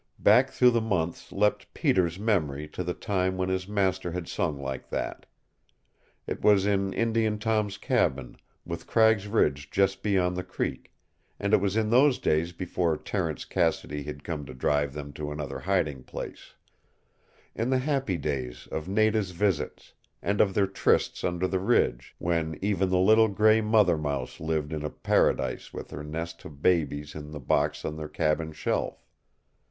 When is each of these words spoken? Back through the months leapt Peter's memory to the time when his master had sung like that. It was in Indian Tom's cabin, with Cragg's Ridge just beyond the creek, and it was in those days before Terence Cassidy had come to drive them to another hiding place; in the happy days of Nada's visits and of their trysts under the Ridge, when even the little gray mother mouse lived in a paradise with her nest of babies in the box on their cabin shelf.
Back 0.17 0.49
through 0.49 0.71
the 0.71 0.81
months 0.81 1.31
leapt 1.31 1.71
Peter's 1.75 2.17
memory 2.17 2.67
to 2.69 2.83
the 2.83 2.95
time 2.95 3.37
when 3.37 3.49
his 3.49 3.67
master 3.67 4.13
had 4.13 4.27
sung 4.27 4.59
like 4.59 4.89
that. 4.89 5.27
It 6.25 6.41
was 6.41 6.65
in 6.65 6.91
Indian 6.91 7.37
Tom's 7.37 7.77
cabin, 7.77 8.35
with 8.65 8.87
Cragg's 8.87 9.27
Ridge 9.27 9.69
just 9.69 10.01
beyond 10.01 10.35
the 10.35 10.43
creek, 10.43 10.91
and 11.39 11.53
it 11.53 11.61
was 11.61 11.77
in 11.77 11.91
those 11.91 12.17
days 12.17 12.51
before 12.51 12.97
Terence 12.97 13.45
Cassidy 13.45 14.01
had 14.01 14.23
come 14.23 14.43
to 14.47 14.55
drive 14.55 14.91
them 14.93 15.13
to 15.13 15.31
another 15.31 15.59
hiding 15.59 16.01
place; 16.01 16.55
in 17.53 17.69
the 17.69 17.77
happy 17.77 18.17
days 18.17 18.65
of 18.71 18.87
Nada's 18.89 19.29
visits 19.29 19.93
and 20.19 20.41
of 20.41 20.55
their 20.55 20.65
trysts 20.65 21.23
under 21.23 21.47
the 21.47 21.59
Ridge, 21.59 22.15
when 22.17 22.57
even 22.59 22.89
the 22.89 22.97
little 22.97 23.27
gray 23.29 23.61
mother 23.61 23.99
mouse 23.99 24.39
lived 24.39 24.73
in 24.73 24.83
a 24.83 24.89
paradise 24.89 25.71
with 25.71 25.91
her 25.91 26.03
nest 26.03 26.43
of 26.43 26.63
babies 26.63 27.13
in 27.13 27.29
the 27.29 27.39
box 27.39 27.85
on 27.85 27.97
their 27.97 28.09
cabin 28.09 28.51
shelf. 28.51 29.05